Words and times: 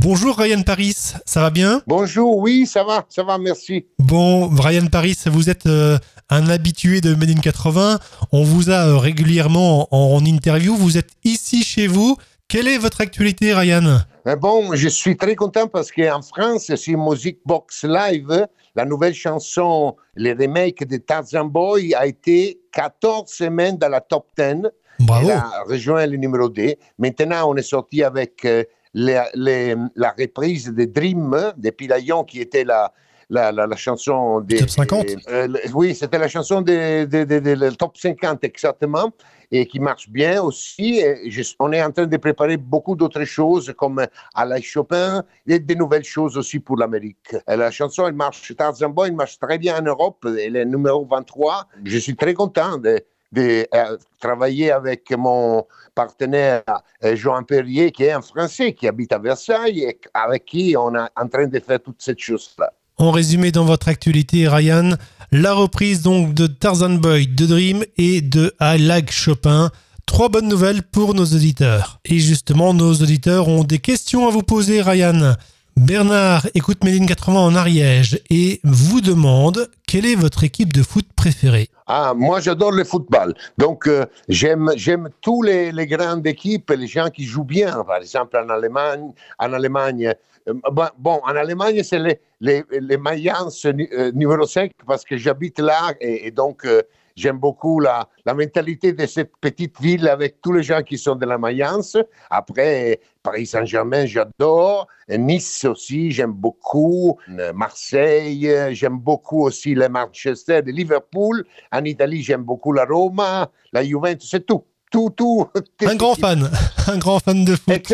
Bonjour 0.00 0.36
Ryan 0.38 0.62
Paris, 0.62 0.94
ça 1.24 1.40
va 1.40 1.50
bien? 1.50 1.82
Bonjour, 1.88 2.38
oui, 2.38 2.66
ça 2.66 2.84
va, 2.84 3.04
ça 3.08 3.24
va, 3.24 3.36
merci. 3.36 3.84
Bon, 3.98 4.48
Ryan 4.48 4.86
Paris, 4.86 5.16
vous 5.26 5.50
êtes 5.50 5.66
euh, 5.66 5.98
un 6.30 6.48
habitué 6.48 7.00
de 7.00 7.16
Made 7.16 7.30
in 7.30 7.40
80. 7.40 7.98
On 8.30 8.44
vous 8.44 8.70
a 8.70 8.86
euh, 8.86 8.96
régulièrement 8.96 9.88
en, 9.90 10.16
en 10.16 10.24
interview. 10.24 10.76
Vous 10.76 10.98
êtes 10.98 11.10
ici 11.24 11.64
chez 11.64 11.88
vous. 11.88 12.16
Quelle 12.46 12.68
est 12.68 12.78
votre 12.78 13.00
actualité, 13.00 13.52
Ryan? 13.52 13.98
Mais 14.24 14.36
bon, 14.36 14.72
je 14.74 14.88
suis 14.88 15.16
très 15.16 15.34
content 15.34 15.66
parce 15.66 15.90
qu'en 15.90 16.22
France, 16.22 16.72
sur 16.76 16.98
Music 16.98 17.38
Box 17.44 17.84
Live, 17.84 18.46
la 18.76 18.84
nouvelle 18.84 19.14
chanson, 19.14 19.96
le 20.14 20.32
remake 20.32 20.86
de 20.86 20.98
Tarzan 20.98 21.46
Boy 21.46 21.92
a 21.94 22.06
été 22.06 22.60
14 22.72 23.28
semaines 23.28 23.76
dans 23.76 23.88
la 23.88 24.00
top 24.00 24.26
10. 24.38 24.68
Bravo. 25.00 25.28
Elle 25.28 25.32
a 25.32 25.64
rejoint 25.68 26.06
le 26.06 26.16
numéro 26.16 26.48
2. 26.48 26.74
Maintenant, 26.98 27.50
on 27.50 27.56
est 27.56 27.62
sorti 27.62 28.02
avec 28.02 28.44
euh, 28.44 28.64
les- 28.94 29.22
les- 29.34 29.76
la 29.96 30.14
reprise 30.18 30.72
de 30.72 30.84
Dream 30.84 31.52
de 31.56 31.70
Pilayon, 31.70 32.24
qui 32.24 32.40
était 32.40 32.64
la, 32.64 32.92
la, 33.30 33.52
la, 33.52 33.66
la 33.66 33.76
chanson 33.76 34.40
des. 34.40 34.58
Top 34.60 34.70
50. 34.70 35.06
euh, 35.28 35.48
oui, 35.74 35.94
c'était 35.94 36.18
la 36.18 36.28
chanson 36.28 36.62
de, 36.62 37.04
de, 37.04 37.24
de- 37.24 37.38
de- 37.40 37.50
le 37.50 37.72
top 37.76 37.96
50 37.96 38.42
exactement, 38.44 39.10
et 39.50 39.66
qui 39.66 39.80
marche 39.80 40.08
bien 40.08 40.42
aussi. 40.42 41.00
Et 41.00 41.30
je- 41.30 41.42
on 41.58 41.70
est 41.72 41.82
en 41.82 41.90
train 41.92 42.06
de 42.06 42.16
préparer 42.16 42.56
beaucoup 42.56 42.96
d'autres 42.96 43.24
choses, 43.24 43.74
comme 43.76 44.06
Alain 44.34 44.60
Chopin, 44.62 45.22
et 45.46 45.58
des 45.58 45.74
nouvelles 45.76 46.04
choses 46.04 46.38
aussi 46.38 46.58
pour 46.58 46.76
l'Amérique. 46.78 47.36
La 47.46 47.70
chanson, 47.70 48.06
elle 48.06 48.14
marche, 48.14 48.54
Tarzan 48.56 48.88
Boy, 48.90 49.08
elle 49.08 49.14
marche 49.16 49.38
très 49.38 49.58
bien 49.58 49.78
en 49.78 49.82
Europe, 49.82 50.24
elle 50.26 50.56
est 50.56 50.64
numéro 50.64 51.04
23. 51.04 51.66
Je 51.84 51.98
suis 51.98 52.16
très 52.16 52.32
content 52.32 52.78
de 52.78 52.98
de 53.32 53.66
euh, 53.74 53.96
travailler 54.20 54.70
avec 54.70 55.10
mon 55.16 55.66
partenaire 55.94 56.62
euh, 57.04 57.16
Jean 57.16 57.42
Perrier, 57.42 57.90
qui 57.90 58.04
est 58.04 58.12
un 58.12 58.22
Français 58.22 58.72
qui 58.72 58.88
habite 58.88 59.12
à 59.12 59.18
Versailles 59.18 59.80
et 59.80 60.00
avec 60.14 60.44
qui 60.46 60.74
on 60.78 60.94
est 60.94 61.08
en 61.16 61.28
train 61.28 61.46
de 61.46 61.60
faire 61.60 61.80
toute 61.80 62.00
cette 62.00 62.20
chose-là. 62.20 62.72
En 62.96 63.10
résumé, 63.10 63.52
dans 63.52 63.64
votre 63.64 63.88
actualité, 63.88 64.48
Ryan, 64.48 64.90
la 65.30 65.52
reprise 65.52 66.02
donc 66.02 66.34
de 66.34 66.46
Tarzan 66.46 66.94
Boy, 66.94 67.28
de 67.28 67.46
Dream 67.46 67.84
et 67.96 68.20
de 68.20 68.54
I 68.60 68.78
Like 68.78 69.12
Chopin. 69.12 69.70
Trois 70.04 70.28
bonnes 70.28 70.48
nouvelles 70.48 70.82
pour 70.82 71.14
nos 71.14 71.26
auditeurs. 71.26 72.00
Et 72.04 72.18
justement, 72.18 72.74
nos 72.74 72.94
auditeurs 72.94 73.46
ont 73.46 73.62
des 73.62 73.78
questions 73.78 74.26
à 74.26 74.30
vous 74.30 74.42
poser, 74.42 74.82
Ryan. 74.82 75.36
Bernard 75.76 76.48
écoute 76.54 76.78
in 76.84 77.06
80 77.06 77.38
en 77.38 77.54
Ariège 77.54 78.20
et 78.30 78.60
vous 78.64 79.00
demande 79.00 79.70
quelle 79.88 80.04
est 80.06 80.14
votre 80.14 80.44
équipe 80.44 80.72
de 80.72 80.82
foot 80.82 81.06
préférée? 81.16 81.68
Ah, 81.86 82.12
moi, 82.14 82.40
j'adore 82.40 82.72
le 82.72 82.84
football. 82.84 83.34
Donc, 83.56 83.86
euh, 83.88 84.04
j'aime, 84.28 84.70
j'aime 84.76 85.08
tous 85.22 85.40
les, 85.42 85.72
les 85.72 85.86
grandes 85.86 86.26
équipes, 86.26 86.70
les 86.76 86.86
gens 86.86 87.08
qui 87.08 87.24
jouent 87.24 87.42
bien. 87.58 87.82
Par 87.84 87.96
exemple, 87.96 88.36
en 88.36 88.48
Allemagne, 88.50 89.12
en 89.38 89.52
Allemagne, 89.54 90.12
euh, 90.48 90.52
bon, 90.98 91.20
en 91.24 91.34
Allemagne, 91.34 91.82
c'est 91.82 91.98
les, 91.98 92.20
les, 92.42 92.62
les 92.70 92.96
Mayans 92.98 93.48
nu- 93.74 93.88
euh, 93.94 94.12
numéro 94.12 94.46
5 94.46 94.72
parce 94.86 95.04
que 95.04 95.16
j'habite 95.16 95.58
là 95.58 95.92
et, 96.00 96.26
et 96.26 96.30
donc 96.30 96.64
euh, 96.64 96.82
j'aime 97.16 97.38
beaucoup 97.38 97.80
la, 97.80 98.08
la 98.24 98.32
mentalité 98.34 98.92
de 98.92 99.04
cette 99.06 99.32
petite 99.40 99.80
ville 99.80 100.06
avec 100.08 100.40
tous 100.40 100.52
les 100.52 100.62
gens 100.62 100.82
qui 100.82 100.96
sont 100.98 101.16
de 101.16 101.26
la 101.26 101.36
Mayence. 101.36 101.96
Après, 102.30 103.00
Paris 103.22 103.46
Saint-Germain, 103.46 104.06
j'adore. 104.06 104.86
Nice 105.08 105.64
aussi, 105.64 106.12
j'aime 106.12 106.32
beaucoup. 106.32 107.18
Marseille, 107.54 108.48
j'aime 108.70 108.98
beaucoup 108.98 109.42
aussi 109.42 109.74
le 109.78 109.88
Manchester, 109.88 110.62
de 110.62 110.70
Liverpool. 110.70 111.44
En 111.72 111.84
Italie, 111.84 112.22
j'aime 112.22 112.42
beaucoup 112.42 112.72
la 112.72 112.84
Roma, 112.84 113.50
la 113.72 113.84
Juventus, 113.84 114.28
c'est 114.30 114.44
tout. 114.44 114.64
Tout, 114.90 115.10
tout. 115.10 115.46
Un 115.86 115.96
grand 115.96 116.14
fan, 116.14 116.50
un 116.86 116.96
grand 116.96 117.18
fan 117.18 117.44
de 117.44 117.56
foot. 117.56 117.92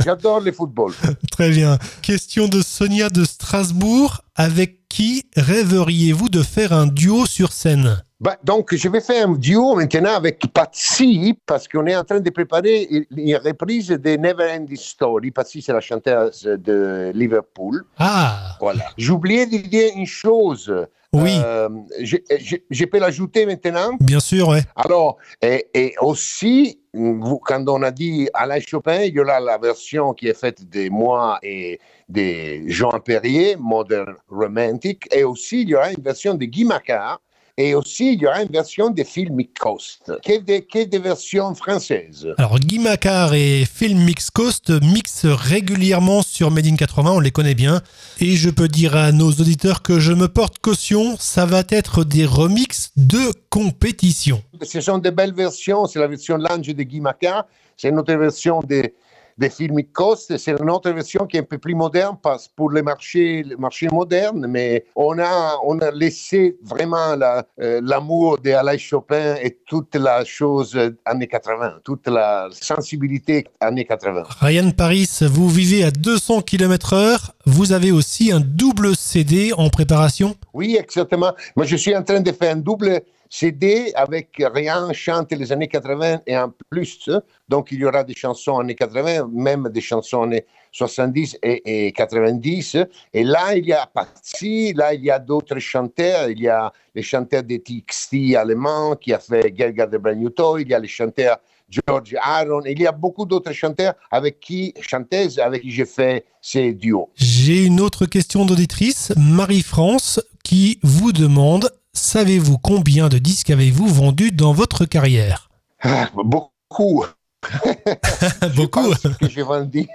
J'adore 0.04 0.40
le 0.40 0.50
football. 0.50 0.92
Très 1.30 1.50
bien. 1.50 1.78
Question 2.02 2.48
de 2.48 2.60
Sonia 2.60 3.08
de 3.08 3.24
Strasbourg. 3.24 4.20
Avec 4.34 4.88
qui 4.88 5.22
rêveriez-vous 5.36 6.28
de 6.28 6.42
faire 6.42 6.72
un 6.72 6.88
duo 6.88 7.24
sur 7.26 7.52
scène? 7.52 8.02
Bah, 8.24 8.38
donc, 8.42 8.74
je 8.74 8.88
vais 8.88 9.02
faire 9.02 9.28
un 9.28 9.32
duo 9.34 9.74
maintenant 9.74 10.14
avec 10.14 10.50
Patsy 10.50 11.38
parce 11.44 11.68
qu'on 11.68 11.84
est 11.86 11.94
en 11.94 12.04
train 12.04 12.20
de 12.20 12.30
préparer 12.30 12.88
une 13.10 13.36
reprise 13.36 13.88
de 13.88 14.16
Never 14.16 14.50
Ending 14.50 14.78
Story. 14.78 15.30
Patsy, 15.30 15.60
c'est 15.60 15.74
la 15.74 15.82
chanteuse 15.82 16.40
de 16.44 17.12
Liverpool. 17.14 17.84
Ah, 17.98 18.56
Voilà. 18.60 18.80
Oublié 19.10 19.44
de 19.44 19.58
dire 19.68 19.92
une 19.94 20.06
chose. 20.06 20.72
oui, 21.12 21.38
Euh, 21.44 21.68
je, 22.00 22.16
je- 22.38 22.56
je 22.70 22.84
peux 22.86 22.98
l'ajouter 22.98 23.44
maintenant? 23.44 23.90
bien 24.00 24.20
sûr, 24.20 24.48
ouais. 24.48 24.62
Alors, 24.74 25.18
et, 25.42 25.66
et 25.74 25.94
aussi, 26.00 26.80
quand 26.94 27.62
on 27.68 27.82
a 27.82 27.90
dit 27.90 28.30
Alain 28.32 28.58
Chopin, 28.58 29.02
il 29.02 29.12
y 29.12 29.20
aura 29.20 29.38
la 29.38 29.58
version 29.58 30.14
qui 30.14 30.28
est 30.28 30.38
faite 30.44 30.66
de 30.70 30.88
moi 30.88 31.38
et 31.42 31.78
de 32.08 32.66
Jean 32.70 32.98
Perrier, 33.00 33.56
Modern 33.60 34.14
Romantic, 34.30 35.06
et 35.14 35.24
aussi 35.24 35.60
il 35.60 35.68
y 35.68 35.74
aura 35.74 35.90
une 35.92 36.02
version 36.02 36.32
de 36.32 36.46
Guy 36.46 36.64
Macquart, 36.64 37.20
et 37.56 37.74
aussi 37.74 38.14
il 38.14 38.20
y 38.20 38.26
aura 38.26 38.42
une 38.42 38.50
version 38.50 38.90
de 38.90 39.02
Phil 39.04 39.30
Coast, 39.58 40.12
qui 40.22 40.32
est 40.32 40.40
des, 40.40 40.64
qui 40.66 40.78
est 40.78 40.86
des 40.86 40.98
versions 40.98 41.54
françaises? 41.54 42.28
Alors, 42.38 42.58
Guy 42.58 42.78
Macquart 42.78 43.34
et 43.34 43.64
Film 43.64 44.00
Mix 44.04 44.30
Coast 44.30 44.70
mixent 44.82 45.26
régulièrement 45.26 46.22
sur 46.22 46.50
Made 46.50 46.66
in 46.66 46.76
80, 46.76 47.12
on 47.12 47.20
les 47.20 47.30
connaît 47.30 47.54
bien. 47.54 47.80
Et 48.20 48.32
je 48.36 48.50
peux 48.50 48.68
dire 48.68 48.96
à 48.96 49.12
nos 49.12 49.30
auditeurs 49.30 49.82
que 49.82 50.00
je 50.00 50.12
me 50.12 50.28
porte 50.28 50.58
caution, 50.58 51.16
ça 51.18 51.46
va 51.46 51.62
être 51.68 52.04
des 52.04 52.24
remixes 52.26 52.90
de 52.96 53.32
compétition. 53.50 54.42
Ce 54.62 54.80
sont 54.80 54.98
de 54.98 55.10
belles 55.10 55.34
versions, 55.34 55.86
c'est 55.86 55.98
la 55.98 56.08
version 56.08 56.36
L'Ange 56.36 56.66
de 56.66 56.82
Guy 56.82 57.00
Macquart, 57.00 57.46
c'est 57.76 57.88
une 57.88 57.98
autre 57.98 58.14
version 58.14 58.60
de, 58.60 58.92
de 59.38 59.48
Phil 59.48 59.72
Coast, 59.92 60.36
c'est 60.36 60.52
une 60.60 60.70
autre 60.70 60.90
version 60.90 61.26
qui 61.26 61.36
est 61.36 61.40
un 61.40 61.44
peu 61.44 61.58
plus 61.58 61.74
moderne 61.74 62.16
parce 62.22 62.48
pour 62.48 62.70
le 62.70 62.82
marché, 62.82 63.42
le 63.42 63.56
marché 63.56 63.88
moderne, 63.90 64.46
mais 64.48 64.84
on 64.94 65.18
a, 65.18 65.58
on 65.64 65.78
a 65.80 65.90
laissé 65.90 66.56
vraiment 66.62 67.16
la, 67.16 67.44
euh, 67.60 67.80
l'amour 67.82 68.38
de 68.38 68.50
Alain 68.50 68.78
Chopin 68.78 69.36
et 69.42 69.58
toute 69.66 69.94
la 69.96 70.24
chose 70.24 70.78
années 71.04 71.26
80, 71.26 71.80
toute 71.84 72.08
la 72.08 72.48
sensibilité 72.52 73.46
années 73.60 73.84
80. 73.84 74.24
Ryan 74.40 74.70
Paris, 74.70 75.08
vous 75.22 75.48
vivez 75.48 75.84
à 75.84 75.90
200 75.90 76.42
km 76.42 76.92
heure, 76.92 77.34
vous 77.46 77.72
avez 77.72 77.92
aussi 77.92 78.32
un 78.32 78.40
double 78.40 78.96
CD 78.96 79.52
en 79.56 79.68
préparation? 79.68 80.34
Oui, 80.52 80.76
exactement. 80.78 81.32
Moi, 81.56 81.66
je 81.66 81.76
suis 81.76 81.94
en 81.96 82.02
train 82.02 82.20
de 82.20 82.32
faire 82.32 82.54
un 82.54 82.60
double 82.60 83.02
CD 83.36 83.90
avec 83.96 84.40
Rien 84.54 84.92
chante 84.92 85.32
les 85.32 85.50
années 85.50 85.66
80 85.66 86.20
et 86.24 86.38
en 86.38 86.52
plus. 86.70 87.10
Donc, 87.48 87.72
il 87.72 87.80
y 87.80 87.84
aura 87.84 88.04
des 88.04 88.14
chansons 88.14 88.60
années 88.60 88.76
80, 88.76 89.28
même 89.32 89.68
des 89.70 89.80
chansons 89.80 90.22
années 90.22 90.46
70 90.70 91.38
et, 91.42 91.86
et 91.86 91.90
90. 91.90 92.76
Et 93.12 93.24
là, 93.24 93.56
il 93.56 93.66
y 93.66 93.72
a 93.72 93.86
Patsy, 93.92 94.72
là, 94.74 94.94
il 94.94 95.02
y 95.02 95.10
a 95.10 95.18
d'autres 95.18 95.58
chanteurs. 95.58 96.30
Il 96.30 96.42
y 96.42 96.48
a 96.48 96.72
les 96.94 97.02
chanteurs 97.02 97.42
de 97.42 97.56
TXT 97.56 98.36
allemands 98.36 98.94
qui 98.94 99.12
a 99.12 99.18
fait 99.18 99.52
Gerga 99.52 99.88
de 99.88 99.98
Bragnuto. 99.98 100.58
Il 100.58 100.68
y 100.68 100.74
a 100.74 100.78
les 100.78 100.86
chanteurs 100.86 101.38
George 101.68 102.14
Aaron. 102.20 102.62
Il 102.66 102.80
y 102.80 102.86
a 102.86 102.92
beaucoup 102.92 103.26
d'autres 103.26 103.52
chanteurs 103.52 103.94
avec 104.12 104.38
qui, 104.38 104.72
chanteuses 104.80 105.40
avec 105.40 105.62
qui 105.62 105.72
j'ai 105.72 105.86
fait 105.86 106.24
ces 106.40 106.72
duos. 106.72 107.10
J'ai 107.16 107.64
une 107.64 107.80
autre 107.80 108.06
question 108.06 108.44
d'auditrice, 108.44 109.12
Marie-France, 109.16 110.20
qui 110.44 110.78
vous 110.84 111.10
demande 111.10 111.68
Savez-vous 111.94 112.58
combien 112.58 113.08
de 113.08 113.18
disques 113.18 113.50
avez-vous 113.50 113.86
vendus 113.86 114.32
dans 114.32 114.52
votre 114.52 114.84
carrière? 114.84 115.48
Ah, 115.80 116.10
beaucoup. 116.12 117.04
Beaucoup. 118.56 118.92
Je 118.94 119.08
pense 119.08 119.16
que 119.18 119.28
j'ai 119.28 119.42
vendu, 119.42 119.86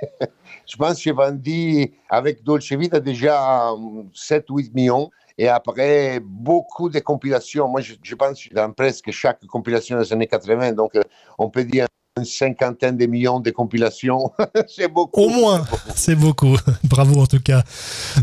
je 0.67 0.77
pense 0.77 0.97
que 0.97 1.01
j'ai 1.01 1.11
vendu 1.11 1.91
avec 2.09 2.43
Dolce 2.43 2.71
Vita 2.71 2.99
déjà 2.99 3.71
7-8 4.13 4.71
millions. 4.73 5.09
Et 5.37 5.47
après, 5.47 6.19
beaucoup 6.21 6.89
de 6.89 6.99
compilations. 6.99 7.67
Moi, 7.67 7.81
je, 7.81 7.95
je 8.03 8.15
pense 8.15 8.43
que 8.43 8.53
dans 8.53 8.71
presque 8.71 9.09
chaque 9.11 9.45
compilation 9.47 9.99
des 9.99 10.13
années 10.13 10.27
80, 10.27 10.73
donc 10.73 10.95
euh, 10.95 11.01
on 11.37 11.49
peut 11.49 11.63
dire 11.63 11.87
cinquantaine 12.25 12.97
de 12.97 13.05
millions 13.05 13.39
de 13.39 13.51
compilations. 13.51 14.31
c'est 14.67 14.87
beaucoup. 14.87 15.21
Au 15.21 15.29
moins, 15.29 15.65
c'est 15.95 16.15
beaucoup. 16.15 16.57
Bravo 16.83 17.21
en 17.21 17.27
tout 17.27 17.39
cas. 17.39 17.63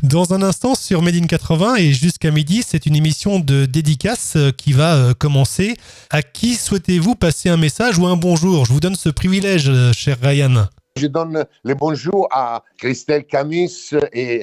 Dans 0.02 0.34
un 0.34 0.42
instant 0.42 0.74
sur 0.74 1.02
Made 1.02 1.16
in 1.16 1.26
80 1.26 1.76
et 1.76 1.92
jusqu'à 1.92 2.30
midi, 2.30 2.62
c'est 2.66 2.86
une 2.86 2.96
émission 2.96 3.38
de 3.38 3.66
dédicace 3.66 4.34
euh, 4.36 4.50
qui 4.50 4.72
va 4.72 4.94
euh, 4.94 5.14
commencer. 5.14 5.76
À 6.10 6.22
qui 6.22 6.54
souhaitez-vous 6.54 7.14
passer 7.14 7.48
un 7.48 7.56
message 7.56 7.98
ou 7.98 8.06
un 8.06 8.16
bonjour? 8.16 8.64
Je 8.64 8.72
vous 8.72 8.80
donne 8.80 8.96
ce 8.96 9.08
privilège, 9.08 9.68
euh, 9.68 9.92
cher 9.92 10.16
Ryan. 10.22 10.66
Je 10.96 11.08
donne 11.08 11.44
le 11.62 11.74
bonjour 11.74 12.26
à 12.30 12.64
Christelle 12.78 13.26
Camus 13.26 13.94
et 14.14 14.42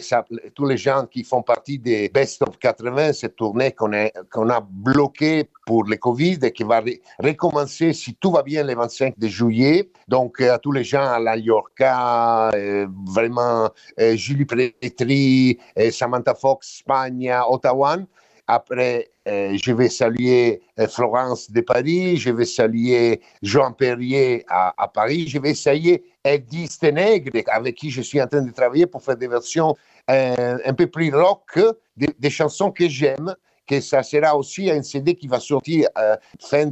tous 0.53 0.67
les 0.67 0.77
gens 0.77 1.07
qui 1.07 1.23
font 1.23 1.41
partie 1.41 1.79
des 1.79 2.09
Best 2.09 2.43
of 2.43 2.59
80, 2.59 3.13
cette 3.13 3.35
tournée 3.37 3.71
qu'on 3.71 3.91
a, 3.91 4.61
bloquée 4.61 5.49
pour 5.65 5.83
le 5.85 5.95
Covid 5.95 6.37
et 6.43 6.51
qui 6.51 6.61
va 6.61 6.83
recommencer, 7.17 7.91
si 7.93 8.13
tout 8.13 8.31
va 8.31 8.43
bien, 8.43 8.63
le 8.63 8.75
25 8.75 9.17
de 9.17 9.27
juillet. 9.27 9.89
Donc, 10.07 10.39
euh, 10.41 10.53
à 10.53 10.59
tous 10.59 10.71
les 10.71 10.83
gens 10.83 11.01
à 11.01 11.17
La 11.17 11.35
Llorca, 11.35 12.51
euh, 12.53 12.85
vraiment 13.07 13.71
euh, 13.99 14.15
Julie 14.15 14.45
Prétry, 14.45 15.57
euh, 15.79 15.89
Samantha 15.89 16.35
Fox, 16.35 16.75
Espagne, 16.77 17.33
Ottawa. 17.49 17.97
Après, 18.45 19.09
je 19.25 19.71
vais 19.71 19.87
saluer 19.87 20.61
Florence 20.89 21.49
de 21.49 21.61
Paris, 21.61 22.17
je 22.17 22.29
vais 22.29 22.43
saluer 22.43 23.21
Jean 23.41 23.71
Perrier 23.71 24.43
à, 24.49 24.73
à 24.77 24.89
Paris, 24.89 25.29
je 25.29 25.39
vais 25.39 25.53
saluer 25.53 26.03
Eddie 26.23 26.67
Stenegre, 26.67 27.31
avec 27.47 27.75
qui 27.75 27.89
je 27.89 28.01
suis 28.01 28.21
en 28.21 28.27
train 28.27 28.41
de 28.41 28.51
travailler 28.51 28.85
pour 28.85 29.03
faire 29.03 29.17
des 29.17 29.27
versions 29.27 29.75
euh, 30.09 30.57
un 30.65 30.73
peu 30.73 30.87
plus 30.87 31.13
rock 31.13 31.59
des, 31.97 32.29
chansons 32.29 32.71
que 32.71 32.87
j'aime 32.87 33.35
que 33.65 33.79
ça 33.79 34.03
sera 34.03 34.35
aussi 34.35 34.69
un 34.69 34.81
CD 34.83 35.15
qui 35.15 35.27
va 35.27 35.39
sortir 35.39 35.87
euh, 35.97 36.17
fin 36.39 36.65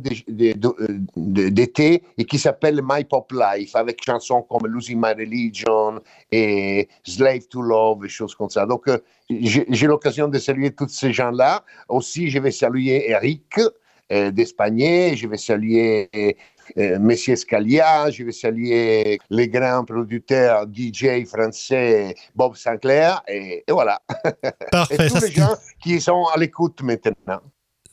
d'été 1.15 2.03
et 2.17 2.25
qui 2.25 2.37
s'appelle 2.37 2.81
My 2.83 3.05
Pop 3.05 3.31
Life 3.31 3.75
avec 3.75 4.03
chansons 4.03 4.41
comme 4.41 4.67
Losing 4.67 4.97
My 4.97 5.13
Religion 5.13 6.01
et 6.31 6.89
Slave 7.03 7.47
to 7.49 7.61
Love 7.61 8.05
et 8.05 8.09
choses 8.09 8.35
comme 8.35 8.49
ça. 8.49 8.65
Donc, 8.65 8.89
euh, 8.89 8.97
j'ai 9.29 9.87
l'occasion 9.87 10.27
de 10.27 10.37
saluer 10.37 10.71
tous 10.71 10.89
ces 10.89 11.13
gens-là. 11.13 11.63
Aussi, 11.87 12.29
je 12.29 12.39
vais 12.39 12.51
saluer 12.51 13.09
Eric 13.09 13.57
euh, 14.11 14.29
d'Espagne, 14.29 15.15
je 15.15 15.27
vais 15.27 15.37
saluer 15.37 16.09
Monsieur 16.75 17.35
Scalia, 17.35 18.09
je 18.09 18.23
vais 18.23 18.31
saluer 18.31 19.19
les 19.29 19.47
grands 19.47 19.83
producteurs 19.83 20.65
DJ 20.65 21.25
français 21.25 22.15
Bob 22.35 22.55
Sinclair 22.55 23.21
et, 23.27 23.63
voilà. 23.69 24.01
Parfait. 24.71 25.07
et 25.07 25.09
tous 25.09 25.21
les 25.21 25.31
gens 25.31 25.55
qui 25.83 25.99
sont 25.99 26.25
à 26.33 26.37
l'écoute 26.37 26.81
maintenant. 26.81 27.41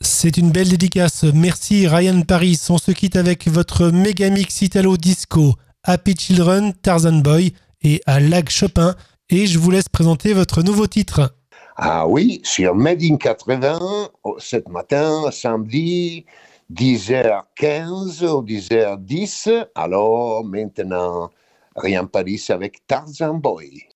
C'est 0.01 0.37
une 0.37 0.51
belle 0.51 0.69
dédicace. 0.69 1.25
Merci 1.33 1.85
Ryan 1.85 2.21
Paris. 2.21 2.57
On 2.69 2.77
se 2.77 2.91
quitte 2.91 3.17
avec 3.17 3.47
votre 3.49 3.89
méga 3.89 4.29
mix 4.29 4.61
Italo 4.61 4.95
Disco, 4.95 5.55
Happy 5.83 6.15
Children, 6.15 6.73
Tarzan 6.73 7.19
Boy 7.19 7.53
et 7.81 8.01
à 8.05 8.21
Lag 8.21 8.49
Chopin. 8.49 8.95
Et 9.29 9.45
je 9.45 9.59
vous 9.59 9.71
laisse 9.71 9.89
présenter 9.89 10.33
votre 10.33 10.63
nouveau 10.63 10.87
titre. 10.87 11.35
Ah 11.75 12.07
oui, 12.07 12.41
sur 12.43 12.75
Made 12.75 13.03
in 13.03 13.17
80, 13.17 14.09
ce 14.37 14.57
matin, 14.69 15.29
samedi, 15.31 16.25
10h15 16.71 18.25
ou 18.25 18.43
10h10. 18.43 19.69
Alors 19.75 20.43
maintenant, 20.45 21.29
Rien 21.75 22.05
Paris 22.05 22.45
avec 22.49 22.85
Tarzan 22.87 23.35
Boy. 23.35 23.87